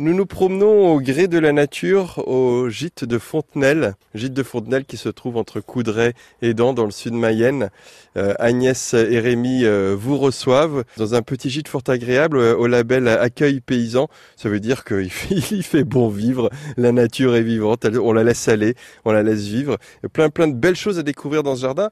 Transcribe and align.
Nous 0.00 0.14
nous 0.14 0.26
promenons 0.26 0.94
au 0.94 1.00
gré 1.00 1.26
de 1.26 1.40
la 1.40 1.52
nature 1.52 2.22
au 2.28 2.68
gîte 2.68 3.02
de 3.02 3.18
Fontenelle, 3.18 3.96
gîte 4.14 4.32
de 4.32 4.44
Fontenelle 4.44 4.84
qui 4.84 4.96
se 4.96 5.08
trouve 5.08 5.36
entre 5.36 5.58
Coudray 5.58 6.12
et 6.40 6.54
Dans 6.54 6.72
dans 6.72 6.84
le 6.84 6.92
sud 6.92 7.14
Mayenne. 7.14 7.70
Euh, 8.16 8.32
Agnès 8.38 8.94
et 8.94 9.18
Rémi 9.18 9.64
euh, 9.64 9.96
vous 9.98 10.16
reçoivent 10.16 10.84
dans 10.96 11.16
un 11.16 11.22
petit 11.22 11.50
gîte 11.50 11.66
fort 11.66 11.82
agréable 11.88 12.38
euh, 12.38 12.56
au 12.56 12.68
label 12.68 13.08
Accueil 13.08 13.60
Paysan. 13.60 14.08
Ça 14.36 14.48
veut 14.48 14.60
dire 14.60 14.84
qu'il 14.84 15.10
fait, 15.62 15.82
bon 15.82 16.08
vivre, 16.08 16.48
la 16.76 16.92
nature 16.92 17.34
est 17.34 17.42
vivante, 17.42 17.84
on 18.00 18.12
la 18.12 18.22
laisse 18.22 18.46
aller, 18.46 18.76
on 19.04 19.10
la 19.10 19.24
laisse 19.24 19.46
vivre. 19.46 19.78
Plein 20.12 20.30
plein 20.30 20.46
de 20.46 20.54
belles 20.54 20.76
choses 20.76 21.00
à 21.00 21.02
découvrir 21.02 21.42
dans 21.42 21.56
ce 21.56 21.62
jardin, 21.62 21.90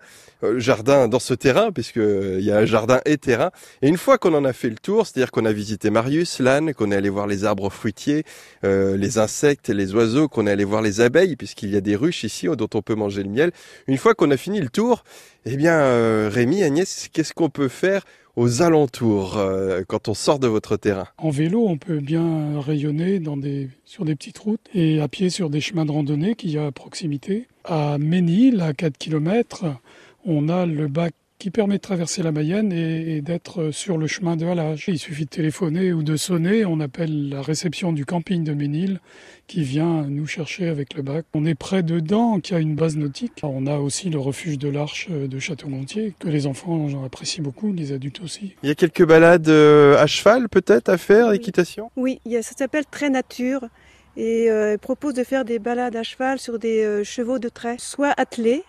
jardin 0.59 1.09
dans 1.09 1.19
ce 1.19 1.35
terrain 1.35 1.73
puisque 1.73 1.97
il 1.97 2.45
y 2.45 2.53
a 2.53 2.59
un 2.59 2.67
jardin 2.67 3.01
et 3.05 3.19
terrain. 3.19 3.51
Et 3.83 3.89
une 3.89 3.99
fois 3.99 4.17
qu'on 4.17 4.35
en 4.35 4.45
a 4.45 4.53
fait 4.53 4.71
le 4.71 4.77
tour, 4.77 5.09
c'est-à-dire 5.09 5.33
qu'on 5.33 5.45
a 5.45 5.53
visité 5.53 5.91
Marius, 5.91 6.39
l'âne, 6.39 6.73
qu'on 6.73 6.93
est 6.93 6.97
allé 6.97 7.09
voir 7.09 7.27
les 7.27 7.45
arbres 7.45 7.69
fruitiers 7.69 7.96
euh, 8.65 8.97
les 8.97 9.19
insectes 9.19 9.69
et 9.69 9.75
les 9.75 9.95
oiseaux, 9.95 10.29
qu'on 10.29 10.47
est 10.47 10.51
allé 10.51 10.65
voir 10.65 10.83
les 10.83 11.01
abeilles, 11.01 11.37
puisqu'il 11.37 11.71
y 11.71 11.77
a 11.77 11.81
des 11.81 11.97
ruches 11.97 12.25
ici 12.25 12.47
dont 12.57 12.69
on 12.75 12.83
peut 12.83 12.95
manger 12.95 13.23
le 13.23 13.31
miel. 13.31 13.53
Une 13.87 13.97
fois 13.97 14.15
qu'on 14.15 14.31
a 14.31 14.37
fini 14.37 14.61
le 14.61 14.69
tour, 14.69 15.05
eh 15.45 15.57
bien, 15.57 15.75
euh, 15.75 16.31
Rémi, 16.33 16.63
Agnès, 16.63 17.09
qu'est-ce 17.13 17.35
qu'on 17.35 17.51
peut 17.51 17.69
faire 17.69 18.05
aux 18.37 18.63
alentours 18.63 19.39
euh, 19.39 19.83
quand 19.87 20.09
on 20.09 20.15
sort 20.15 20.39
de 20.39 20.47
votre 20.47 20.77
terrain? 20.77 21.07
En 21.19 21.31
vélo, 21.31 21.67
on 21.67 21.79
peut 21.79 22.01
bien 22.01 22.61
rayonner 22.61 23.21
sur 23.85 24.05
des 24.05 24.15
petites 24.15 24.39
routes 24.39 24.69
et 24.75 25.01
à 25.01 25.09
pied 25.09 25.31
sur 25.31 25.51
des 25.51 25.61
chemins 25.61 25.87
de 25.87 25.93
randonnée 25.93 26.35
qu'il 26.35 26.51
y 26.51 26.59
a 26.59 26.67
à 26.67 26.73
proximité. 26.73 27.49
À 27.65 27.99
Ménil, 27.99 28.61
à 28.61 28.75
4 28.75 28.99
km, 28.99 29.65
on 30.25 30.49
a 30.49 30.67
le 30.67 30.89
bac 30.89 31.15
qui 31.39 31.51
permet 31.51 31.77
de 31.77 31.83
traverser 31.83 32.23
la 32.23 32.33
Mayenne 32.33 32.73
et, 32.73 33.21
d'être 33.21 33.71
sur 33.71 33.99
le 33.99 34.07
chemin 34.07 34.37
de 34.37 34.47
halage. 34.47 34.85
Il 34.89 34.99
suffit 34.99 35.25
de 35.25 35.31
téléphoner 35.31 35.93
ou 35.93 36.03
de 36.03 36.17
sonner, 36.17 36.65
on 36.65 36.81
appelle 36.81 37.29
la 37.29 37.43
réception 37.43 37.93
du 37.93 38.05
camping 38.05 38.45
de 38.45 38.53
Ménil 38.53 39.01
qui 39.47 39.63
vient 39.63 40.03
nous 40.03 40.27
chercher 40.27 40.69
avec 40.69 40.95
le 40.95 41.03
bac. 41.03 41.25
On 41.35 41.45
est 41.45 41.55
près 41.55 41.83
de 41.83 42.01
Dents, 42.01 42.41
qui 42.41 42.55
a 42.55 42.59
une 42.59 42.75
base 42.75 42.97
nautique. 42.97 43.41
On 43.43 43.67
a 43.67 43.79
aussi 43.79 44.11
le 44.11 44.19
refuge 44.19 44.59
de 44.59 44.69
l'Arche 44.69 45.09
de 45.09 45.39
Château-Gontier, 45.39 46.15
que 46.19 46.29
les 46.29 46.47
enfants 46.47 47.05
apprécient 47.05 47.45
beaucoup, 47.45 47.73
les 47.73 47.93
adultes 47.93 48.21
aussi. 48.23 48.55
Il 48.63 48.69
y 48.69 48.73
a 48.73 48.75
quelques 48.75 49.07
balades 49.07 49.49
euh, 49.49 49.97
à 49.99 50.07
cheval 50.07 50.49
peut-être 50.49 50.89
à 50.89 50.99
faire, 50.99 51.33
équitation? 51.33 51.91
Oui, 51.97 52.21
ça 52.27 52.53
s'appelle 52.57 52.85
Très 52.91 53.11
Nature 53.11 53.69
et 54.17 54.51
euh, 54.51 54.79
propose 54.79 55.15
de 55.15 55.25
faire 55.25 55.45
des 55.45 55.59
balades 55.59 55.97
à 55.97 56.03
cheval 56.03 56.39
sur 56.39 56.59
des 56.59 56.85
euh, 56.85 57.05
chevaux 57.05 57.39
de 57.39 57.49
trait, 57.49 57.77
soit 57.79 58.15
attelés, 58.17 58.65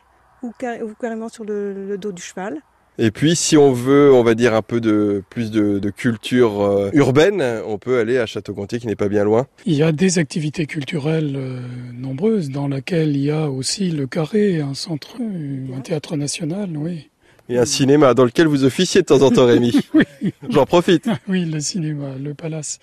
ou, 0.48 0.94
carrément 1.00 1.30
sur 1.30 1.44
le, 1.44 1.98
dos 1.98 2.12
du 2.12 2.22
cheval. 2.22 2.62
Et 3.00 3.12
puis, 3.12 3.36
si 3.36 3.58
on 3.58 3.74
veut, 3.74 4.12
on 4.12 4.24
va 4.24 4.34
dire 4.34 4.56
un 4.56 4.64
peu 4.64 4.82
de 4.82 5.24
plus 5.30 5.52
de, 5.52 5.90
culture 5.92 6.62
euh, 6.62 6.90
urbaine, 6.94 7.44
on 7.68 7.78
peut 7.78 8.00
aller 8.00 8.18
à 8.18 8.26
Château-Gontier, 8.26 8.80
qui 8.80 8.88
n'est 8.88 8.96
pas 8.96 9.08
bien 9.08 9.24
loin. 9.24 9.46
Il 9.68 9.76
y 9.76 9.84
a 9.84 9.92
des 9.92 10.18
activités 10.18 10.66
culturelles 10.66 11.36
euh, 11.36 11.62
nombreuses, 11.94 12.50
dans 12.50 12.68
lesquelles 12.68 13.16
il 13.16 13.26
y 13.26 13.32
a 13.32 13.52
aussi 13.52 13.92
le 13.92 14.08
Carré, 14.08 14.62
un 14.62 14.74
centre, 14.74 15.18
un 15.22 15.82
théâtre 15.82 16.16
national, 16.16 16.76
oui. 16.76 17.10
Et 17.50 17.58
un 17.58 17.66
cinéma 17.66 18.14
dans 18.14 18.26
lequel 18.26 18.48
vous 18.48 18.66
officiez 18.66 19.02
de 19.02 19.06
temps 19.06 19.22
en 19.22 19.32
temps, 19.32 19.46
Rémi. 19.46 19.74
oui. 19.94 20.04
J'en 20.50 20.66
profite. 20.66 21.10
Oui, 21.28 21.46
le 21.46 21.60
cinéma, 21.60 22.16
le 22.22 22.34
palace, 22.34 22.80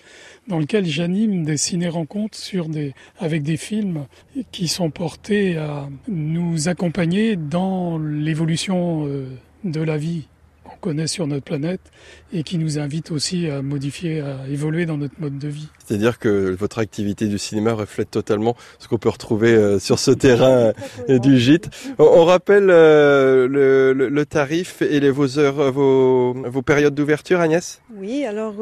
dans 0.47 0.59
lequel 0.59 0.85
j'anime 0.85 1.43
des 1.43 1.57
ciné-rencontres 1.57 2.37
sur 2.37 2.67
des, 2.67 2.93
avec 3.19 3.43
des 3.43 3.57
films 3.57 4.05
qui 4.51 4.67
sont 4.67 4.89
portés 4.89 5.57
à 5.57 5.87
nous 6.07 6.67
accompagner 6.67 7.35
dans 7.35 7.97
l'évolution 7.99 9.07
euh, 9.07 9.27
de 9.63 9.81
la 9.81 9.97
vie 9.97 10.27
connaît 10.85 11.07
sur 11.07 11.25
notre 11.25 11.43
planète 11.43 11.81
et 12.31 12.43
qui 12.43 12.59
nous 12.59 12.77
invite 12.77 13.09
aussi 13.09 13.49
à 13.49 13.63
modifier, 13.63 14.21
à 14.21 14.47
évoluer 14.47 14.85
dans 14.85 14.97
notre 14.97 15.19
mode 15.19 15.39
de 15.39 15.47
vie. 15.47 15.67
C'est-à-dire 15.83 16.19
que 16.19 16.53
votre 16.53 16.77
activité 16.77 17.25
du 17.25 17.39
cinéma 17.39 17.73
reflète 17.73 18.11
totalement 18.11 18.55
ce 18.77 18.87
qu'on 18.87 18.99
peut 18.99 19.09
retrouver 19.09 19.55
euh, 19.55 19.79
sur 19.79 19.97
ce 19.97 20.11
terrain 20.11 20.73
euh, 21.09 21.17
du 21.17 21.39
gîte. 21.39 21.71
On 21.97 22.23
rappelle 22.23 22.67
euh, 22.69 23.47
le, 23.47 24.25
tarif 24.27 24.83
et 24.83 24.99
les, 24.99 25.09
vos 25.09 25.39
heures, 25.39 25.71
vos, 25.71 26.33
vos 26.33 26.61
périodes 26.61 26.93
d'ouverture, 26.93 27.39
Agnès? 27.39 27.81
Oui, 27.95 28.23
alors 28.23 28.53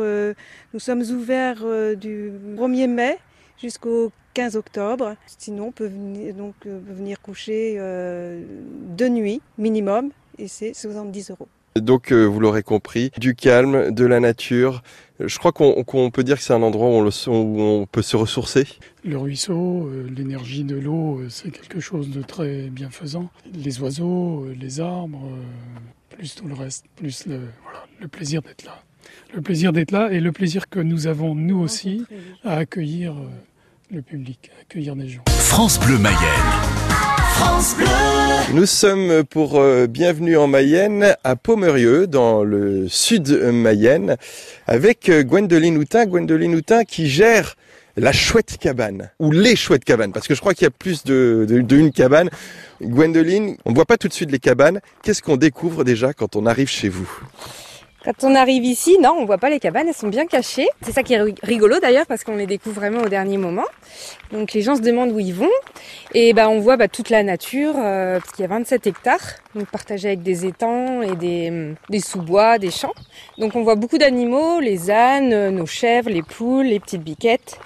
nous 0.73 0.79
sommes 0.79 1.01
ouverts 1.01 1.65
du 1.97 2.31
1er 2.55 2.87
mai 2.87 3.17
jusqu'au 3.61 4.13
15 4.33 4.55
octobre. 4.55 5.17
Sinon, 5.37 5.67
on 5.67 5.71
peut 5.73 5.87
venir, 5.87 6.33
donc, 6.35 6.55
venir 6.65 7.21
coucher 7.21 7.75
de 7.77 9.07
nuit 9.09 9.41
minimum 9.57 10.11
et 10.37 10.47
c'est 10.47 10.73
70 10.73 11.31
euros. 11.31 11.49
Donc, 11.75 12.11
euh, 12.11 12.25
vous 12.25 12.39
l'aurez 12.39 12.63
compris, 12.63 13.11
du 13.17 13.35
calme, 13.35 13.91
de 13.91 14.05
la 14.05 14.19
nature. 14.19 14.83
Je 15.19 15.37
crois 15.37 15.51
qu'on 15.51 16.11
peut 16.11 16.23
dire 16.23 16.37
que 16.37 16.43
c'est 16.43 16.53
un 16.53 16.61
endroit 16.61 16.87
où 16.87 17.11
on, 17.27 17.85
peut 17.85 18.01
se 18.01 18.15
ressourcer. 18.15 18.67
Le 19.03 19.17
ruisseau, 19.17 19.87
euh, 19.87 20.07
l'énergie 20.15 20.63
de 20.63 20.75
l'eau, 20.75 21.19
euh, 21.19 21.27
c'est 21.29 21.51
quelque 21.51 21.79
chose 21.79 22.09
de 22.09 22.21
très 22.21 22.69
bienfaisant. 22.69 23.29
Les 23.53 23.79
oiseaux, 23.79 24.47
les 24.59 24.79
arbres, 24.79 25.29
plus 26.09 26.35
tout 26.35 26.47
le 26.47 26.53
reste, 26.53 26.85
plus 26.95 27.25
le, 27.27 27.41
le 27.99 28.07
plaisir 28.07 28.41
d'être 28.41 28.65
là. 28.65 28.81
Le 29.33 29.41
plaisir 29.41 29.73
d'être 29.73 29.91
là 29.91 30.11
et 30.11 30.19
le 30.19 30.31
plaisir 30.31 30.69
que 30.69 30.79
nous 30.79 31.07
avons, 31.07 31.35
nous 31.35 31.59
aussi, 31.59 32.05
à 32.43 32.57
accueillir 32.57 33.15
le 33.93 34.01
public, 34.01 34.49
accueillir 34.61 34.95
des 34.95 35.07
gens. 35.07 35.23
France 35.27 35.79
Bleu 35.79 35.97
Mayenne. 35.99 36.17
Nous 38.53 38.65
sommes 38.65 39.23
pour 39.23 39.59
euh, 39.59 39.85
Bienvenue 39.87 40.35
en 40.35 40.47
Mayenne 40.47 41.15
à 41.23 41.35
Pomerieux, 41.35 42.07
dans 42.07 42.43
le 42.43 42.87
sud 42.89 43.29
Mayenne, 43.29 44.17
avec 44.65 45.09
euh, 45.09 45.23
Gwendoline 45.23 45.77
Houtin. 45.77 46.05
Gwendoline 46.05 46.55
Houtin 46.55 46.85
qui 46.85 47.07
gère 47.07 47.55
la 47.95 48.11
chouette 48.11 48.57
cabane, 48.59 49.11
ou 49.19 49.29
les 49.29 49.55
chouettes 49.55 49.85
cabanes, 49.85 50.11
parce 50.11 50.27
que 50.27 50.33
je 50.33 50.39
crois 50.39 50.55
qu'il 50.55 50.63
y 50.63 50.67
a 50.67 50.71
plus 50.71 51.03
de, 51.03 51.45
de, 51.47 51.89
cabane. 51.89 52.29
Gwendoline, 52.81 53.57
on 53.65 53.69
ne 53.69 53.75
voit 53.75 53.85
pas 53.85 53.97
tout 53.97 54.07
de 54.07 54.13
suite 54.13 54.31
les 54.31 54.39
cabanes. 54.39 54.79
Qu'est-ce 55.03 55.21
qu'on 55.21 55.37
découvre 55.37 55.83
déjà 55.83 56.13
quand 56.13 56.35
on 56.35 56.47
arrive 56.47 56.69
chez 56.69 56.89
vous? 56.89 57.09
Quand 58.03 58.23
on 58.23 58.35
arrive 58.35 58.65
ici, 58.65 58.97
non, 59.01 59.15
on 59.17 59.25
voit 59.25 59.37
pas 59.37 59.49
les 59.49 59.59
cabanes, 59.59 59.87
elles 59.87 59.93
sont 59.93 60.07
bien 60.07 60.25
cachées. 60.25 60.67
C'est 60.81 60.91
ça 60.91 61.03
qui 61.03 61.13
est 61.13 61.21
rigolo 61.41 61.79
d'ailleurs 61.79 62.05
parce 62.05 62.23
qu'on 62.23 62.35
les 62.35 62.47
découvre 62.47 62.75
vraiment 62.75 63.01
au 63.01 63.09
dernier 63.09 63.37
moment. 63.37 63.65
Donc 64.31 64.53
les 64.53 64.61
gens 64.61 64.75
se 64.75 64.81
demandent 64.81 65.11
où 65.11 65.19
ils 65.19 65.33
vont 65.33 65.49
et 66.13 66.33
bah 66.33 66.49
on 66.49 66.59
voit 66.59 66.77
bah, 66.77 66.87
toute 66.87 67.09
la 67.09 67.23
nature 67.23 67.75
euh, 67.77 68.19
parce 68.19 68.31
qu'il 68.31 68.41
y 68.41 68.45
a 68.45 68.49
27 68.49 68.87
hectares, 68.87 69.35
donc 69.55 69.67
partagés 69.67 70.09
avec 70.09 70.23
des 70.23 70.45
étangs 70.45 71.01
et 71.01 71.15
des, 71.15 71.73
des 71.89 71.99
sous-bois, 71.99 72.57
des 72.59 72.71
champs. 72.71 72.93
Donc 73.37 73.55
on 73.55 73.63
voit 73.63 73.75
beaucoup 73.75 73.97
d'animaux, 73.97 74.59
les 74.59 74.91
ânes, 74.91 75.49
nos 75.49 75.65
chèvres, 75.65 76.09
les 76.09 76.23
poules, 76.23 76.65
les 76.65 76.79
petites 76.79 77.03
biquettes. 77.03 77.59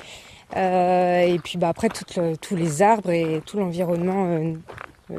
Euh, 0.56 1.22
et 1.22 1.40
puis 1.40 1.58
bah, 1.58 1.70
après 1.70 1.90
tous 1.90 2.56
les 2.56 2.82
arbres 2.82 3.12
et 3.12 3.42
tout 3.46 3.58
l'environnement 3.58 4.28
euh, 4.28 4.54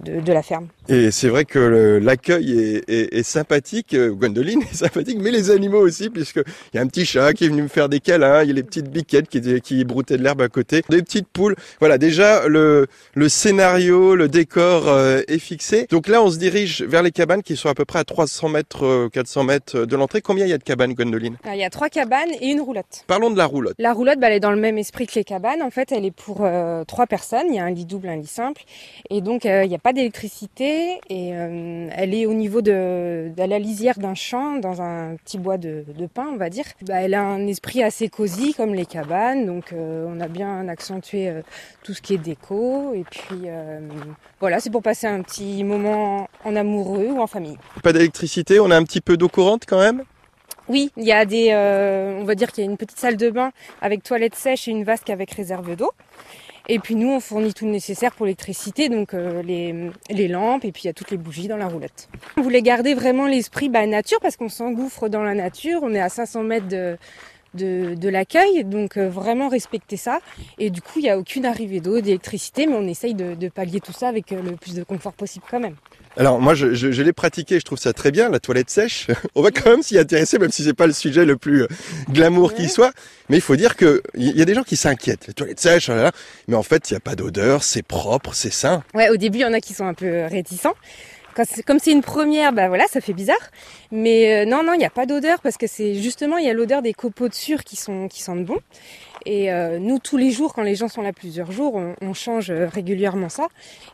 de, 0.01 0.33
la 0.33 0.43
ferme. 0.43 0.69
Et 0.91 1.11
c'est 1.11 1.29
vrai 1.29 1.45
que 1.45 1.59
l'accueil 2.03 2.83
est, 2.89 3.23
sympathique, 3.23 3.93
euh, 3.93 4.11
Gwendoline 4.11 4.63
est 4.63 4.75
sympathique, 4.75 5.19
mais 5.21 5.31
les 5.31 5.51
animaux 5.51 5.81
aussi, 5.81 6.09
puisqu'il 6.09 6.45
y 6.73 6.79
a 6.79 6.81
un 6.81 6.87
petit 6.87 7.05
chat 7.05 7.35
qui 7.35 7.45
est 7.45 7.49
venu 7.49 7.61
me 7.61 7.69
faire 7.69 7.91
des 7.91 8.01
câlins, 8.01 8.43
il 8.43 8.49
y 8.49 8.51
a 8.53 8.55
les 8.55 8.63
petites 8.63 8.89
biquettes 8.89 9.29
qui, 9.29 9.61
qui 9.61 9.85
broutaient 9.85 10.17
de 10.17 10.23
l'herbe 10.23 10.41
à 10.41 10.49
côté, 10.49 10.83
des 10.89 11.03
petites 11.03 11.29
poules. 11.29 11.57
Voilà, 11.79 11.99
déjà 11.99 12.49
le, 12.49 12.87
le 13.13 13.29
scénario, 13.29 14.17
le 14.17 14.29
décor 14.29 14.89
euh, 14.89 15.21
est 15.29 15.39
fixé. 15.39 15.87
Donc 15.91 16.09
là, 16.09 16.23
on 16.23 16.31
se 16.31 16.39
dirige 16.39 16.81
vers 16.81 17.03
les 17.03 17.11
cabanes 17.11 17.43
qui 17.43 17.55
sont 17.55 17.69
à 17.69 17.75
peu 17.75 17.85
près 17.85 17.99
à 17.99 18.05
300 18.05 18.49
mètres, 18.49 19.11
400 19.13 19.41
euh, 19.41 19.45
mètres 19.45 19.85
de 19.85 19.95
l'entrée. 19.95 20.23
Combien 20.23 20.47
il 20.47 20.51
y 20.51 20.55
a 20.55 20.59
de 20.59 20.65
cabanes, 20.65 20.95
Gwendoline? 20.95 21.37
Il 21.53 21.59
y 21.59 21.65
a 21.65 21.71
trois 21.71 21.91
cabanes 21.91 22.31
et 22.41 22.49
une 22.49 22.63
roulotte. 22.63 23.05
Parlons 23.07 23.31
de 23.31 23.37
la 23.37 23.45
roulotte. 23.45 23.75
La 23.79 23.93
roulotte, 23.93 24.21
bah, 24.21 24.29
elle 24.29 24.37
est 24.37 24.41
dans 24.41 24.53
le 24.53 24.61
même 24.61 24.79
esprit 24.79 25.07
que 25.07 25.17
les 25.17 25.25
cabanes. 25.25 25.61
En 25.61 25.71
fait, 25.71 25.93
elle 25.93 26.07
est 26.07 26.17
pour 26.17 26.49
trois 26.87 27.07
personnes. 27.07 27.49
Il 27.51 27.57
y 27.57 27.59
a 27.59 27.65
un 27.65 27.71
lit 27.71 27.85
double, 27.85 28.09
un 28.09 28.17
lit 28.17 28.27
simple. 28.27 28.63
Et 29.11 29.21
donc, 29.21 29.45
il 29.45 29.71
y 29.71 29.75
a 29.75 29.79
pas 29.79 29.93
d'électricité 29.93 30.78
et 31.09 31.31
euh, 31.33 31.89
elle 31.93 32.15
est 32.15 32.27
au 32.27 32.35
niveau 32.35 32.61
de, 32.61 33.31
la 33.37 33.59
lisière 33.59 33.99
d'un 33.99 34.15
champ, 34.15 34.57
dans 34.57 34.83
un 34.83 35.17
petit 35.17 35.39
bois 35.39 35.59
de, 35.59 35.85
pin, 36.13 36.29
on 36.33 36.37
va 36.37 36.51
dire. 36.51 36.65
Bah, 36.83 37.01
elle 37.03 37.15
a 37.15 37.23
un 37.23 37.47
esprit 37.47 37.83
assez 37.83 38.09
cosy 38.09 38.55
comme 38.55 38.75
les 38.75 38.87
cabanes, 38.87 39.47
donc 39.47 39.73
euh, 39.73 40.07
on 40.09 40.21
a 40.21 40.29
bien 40.29 40.69
accentué 40.69 41.29
euh, 41.29 41.43
tout 41.83 41.95
ce 41.95 42.03
qui 42.03 42.15
est 42.15 42.19
déco. 42.19 42.93
Et 42.95 43.05
puis 43.11 43.49
voilà, 44.41 44.61
c'est 44.61 44.71
pour 44.71 44.83
passer 44.83 45.07
un 45.07 45.23
petit 45.23 45.65
moment 45.65 46.29
en 46.45 46.57
amoureux 46.57 47.09
ou 47.11 47.21
en 47.21 47.27
famille. 47.27 47.59
Pas 47.83 47.93
d'électricité, 47.93 48.61
on 48.61 48.71
a 48.71 48.77
un 48.77 48.85
petit 48.85 49.01
peu 49.01 49.17
d'eau 49.17 49.29
courante 49.29 49.65
quand 49.67 49.81
même? 49.81 50.05
Oui, 50.69 50.91
il 50.99 51.05
y 51.05 51.13
a 51.13 51.25
des, 51.25 51.53
on 52.21 52.25
va 52.25 52.35
dire 52.35 52.53
qu'il 52.53 52.65
y 52.65 52.67
a 52.67 52.71
une 52.71 52.77
petite 52.77 52.99
salle 52.99 53.17
de 53.17 53.31
bain 53.31 53.53
avec 53.81 54.03
toilette 54.03 54.35
sèche 54.35 54.69
et 54.69 54.71
une 54.71 54.85
vasque 54.85 55.11
avec 55.11 55.31
réserve 55.33 55.75
d'eau. 55.77 55.93
Et 56.71 56.79
puis 56.79 56.95
nous, 56.95 57.09
on 57.09 57.21
fournit 57.21 57.55
tout 57.55 57.65
le 57.65 57.71
nécessaire 57.71 58.13
pour 58.13 58.27
l'électricité, 58.27 58.91
donc 58.91 59.15
euh, 59.15 59.43
les, 59.43 60.29
lampes, 60.29 60.67
et 60.67 60.73
puis 60.73 60.83
il 60.85 60.87
y 60.87 60.91
a 60.91 60.93
toutes 60.93 61.11
les 61.11 61.17
bougies 61.17 61.49
dans 61.49 61.57
la 61.57 61.67
roulette. 61.67 62.09
On 62.37 62.43
voulait 62.43 62.61
garder 62.61 62.95
vraiment 62.95 63.27
l'esprit 63.27 63.71
bah, 63.71 63.87
nature, 63.87 64.19
parce 64.21 64.37
qu'on 64.37 64.51
s'engouffre 64.51 65.09
dans 65.09 65.23
la 65.23 65.35
nature, 65.35 65.81
on 65.83 65.95
est 65.95 66.01
à 66.01 66.11
500 66.11 66.43
mètres 66.43 66.69
de, 66.69 66.99
de, 67.55 68.09
l'accueil, 68.09 68.65
donc 68.65 68.97
euh, 68.97 69.09
vraiment 69.09 69.49
respecter 69.49 69.97
ça. 69.97 70.21
Et 70.59 70.71
du 70.71 70.83
coup, 70.83 70.99
il 70.99 71.03
n'y 71.03 71.11
a 71.11 71.19
aucune 71.19 71.47
arrivée 71.47 71.81
d'eau, 71.81 72.01
d'électricité, 72.01 72.67
mais 72.67 72.75
on 72.75 72.87
essaye 72.87 73.15
de, 73.15 73.49
pallier 73.49 73.81
tout 73.81 73.93
ça 73.93 74.09
avec 74.09 74.33
euh, 74.33 74.43
le 74.43 74.53
plus 74.53 74.75
de 74.75 74.83
confort 74.83 75.15
possible 75.15 75.47
quand 75.51 75.61
même. 75.61 75.77
Alors 76.19 76.41
moi, 76.41 76.55
je, 76.55 76.75
je, 76.75 76.91
je 76.91 77.03
l'ai 77.03 77.13
pratiqué, 77.13 77.61
je 77.61 77.65
trouve 77.65 77.79
ça 77.79 77.93
très 77.93 78.11
bien, 78.11 78.29
la 78.29 78.41
toilette 78.41 78.71
sèche. 78.71 79.07
On 79.37 79.41
va 79.41 79.53
quand 79.53 79.71
même 79.71 79.83
s'y 79.85 79.97
intéresser, 79.97 80.41
même 80.41 80.51
si 80.51 80.65
c'est 80.65 80.75
pas 80.75 80.89
le 80.89 80.93
sujet 80.93 81.25
le 81.25 81.37
plus 81.37 81.63
euh, 81.63 81.69
glamour 82.11 82.55
qui 82.55 82.69
soit. 82.69 82.91
Mais 83.29 83.37
il 83.37 83.41
faut 83.41 83.55
dire 83.55 83.77
que 83.77 84.03
il 84.15 84.37
y 84.37 84.43
a 84.43 84.45
des 84.45 84.55
gens 84.55 84.65
qui 84.65 84.75
s'inquiètent. 84.75 85.29
La 85.29 85.33
toilette 85.33 85.61
sèche, 85.61 85.89
là, 85.89 86.11
mais 86.49 86.57
en 86.57 86.65
fait, 86.65 86.91
il 86.91 86.95
n'y 86.95 86.97
a 86.97 87.01
pas 87.01 87.15
d'odeur, 87.15 87.63
c'est 87.63 87.85
propre, 87.85 88.35
c'est 88.35 88.53
sain. 88.53 88.83
Ouais, 88.95 89.11
au 89.11 89.17
début, 89.17 89.39
il 89.39 89.43
y 89.43 89.45
en 89.45 89.53
a 89.53 89.61
qui 89.61 89.75
sont 89.75 89.87
un 89.87 89.95
peu 89.95 90.25
réticents. 90.25 90.75
comme 91.65 91.79
c'est 91.79 91.93
une 91.93 92.03
première, 92.03 92.53
bah 92.53 92.67
voilà, 92.67 92.87
ça 92.91 93.01
fait 93.01 93.13
bizarre. 93.13 93.37
Mais 93.93 94.43
euh, 94.43 94.45
non, 94.45 94.65
non, 94.65 94.73
il 94.73 94.79
n'y 94.79 94.87
a 94.87 94.91
pas 94.91 95.07
d'odeur 95.07 95.39
parce 95.41 95.57
que 95.57 95.69
c'est 95.69 95.95
justement, 95.95 96.39
il 96.39 96.47
y 96.47 96.51
a 96.51 96.53
l'odeur 96.53 96.83
des 96.83 96.95
copeaux 96.95 97.29
de 97.29 97.35
sur 97.35 97.63
qui 97.63 97.77
sont 97.77 98.09
qui 98.09 98.23
sentent 98.23 98.45
bon. 98.45 98.59
Et 99.27 99.53
euh, 99.53 99.79
nous, 99.79 99.99
tous 99.99 100.17
les 100.17 100.31
jours, 100.31 100.55
quand 100.55 100.63
les 100.63 100.75
gens 100.75 100.89
sont 100.89 101.03
là 101.03 101.13
plusieurs 101.13 101.53
jours, 101.53 101.75
on, 101.75 101.95
on 102.01 102.15
change 102.15 102.51
euh, 102.51 102.67
régulièrement 102.67 103.29
ça. 103.29 103.49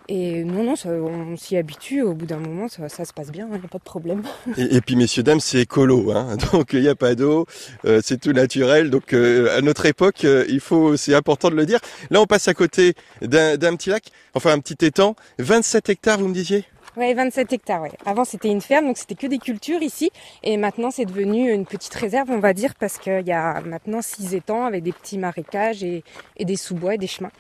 Et 0.09 0.45
non, 0.45 0.63
non, 0.65 0.77
ça, 0.77 0.91
on 0.91 1.37
s'y 1.37 1.57
habitue. 1.57 2.03
Au 2.03 2.15
bout 2.15 2.27
d'un 2.27 2.39
moment, 2.39 2.69
ça, 2.69 2.89
ça, 2.89 3.05
se 3.05 3.13
passe 3.13 3.31
bien, 3.31 3.49
il 3.53 3.59
n'y 3.59 3.65
a 3.65 3.69
pas 3.69 3.79
de 3.79 3.85
problème. 3.85 4.23
Et, 4.57 4.77
et, 4.77 4.81
puis, 4.81 4.97
messieurs, 4.97 5.23
dames, 5.23 5.41
c'est 5.41 5.61
écolo. 5.61 6.13
Hein 6.13 6.37
donc, 6.53 6.73
il 6.73 6.81
n'y 6.81 6.89
a 6.89 6.95
pas 6.95 7.15
d'eau, 7.15 7.47
euh, 7.85 8.01
c'est 8.03 8.21
tout 8.21 8.33
naturel. 8.33 8.91
Donc, 8.91 9.13
euh, 9.13 9.57
à 9.57 9.61
notre 9.61 9.87
époque, 9.87 10.25
euh, 10.25 10.45
il 10.49 10.61
faut, 10.61 10.97
c'est 10.97 11.15
important 11.15 11.51
de 11.51 11.57
le 11.57 11.67
dire. 11.67 11.81
Là, 12.11 12.21
on 12.21 12.27
passe 12.27 12.49
à 12.49 12.55
côté 12.55 12.95
d'un 13.23 13.77
petit 13.77 13.91
lac, 13.91 14.05
enfin 14.35 14.53
un 14.53 14.59
petit 14.59 14.85
étang. 14.85 15.17
27 15.39 15.89
hectares, 15.89 16.19
vous 16.19 16.29
me 16.29 16.35
disiez? 16.35 16.65
Ouais, 16.97 17.13
27 17.13 17.53
hectares. 17.53 17.83
Ouais. 17.83 17.91
Avant, 18.07 18.25
c'était 18.25 18.51
une 18.51 18.61
ferme, 18.61 18.87
donc 18.87 18.99
c'était 18.99 19.17
que 19.17 19.27
des 19.27 19.39
cultures 19.39 19.83
ici. 19.83 20.13
Et 20.45 20.57
maintenant, 20.57 20.93
c'est 20.93 21.05
devenu 21.05 21.53
une 21.53 21.67
petite 21.67 21.95
réserve, 21.95 22.31
on 22.31 22.39
va 22.39 22.53
dire, 22.53 22.75
parce 22.77 22.99
qu'il 22.99 23.27
y 23.27 23.33
a 23.33 23.61
maintenant 23.63 24.01
six 24.01 24.33
étangs 24.35 24.65
avec 24.65 24.85
des 24.85 24.93
petits 24.93 25.19
marécages 25.19 25.83
et, 25.83 26.05
et 26.37 26.45
des 26.45 26.55
sous-bois 26.57 26.95
et 26.95 26.99
des 26.99 27.09
chemins. 27.09 27.33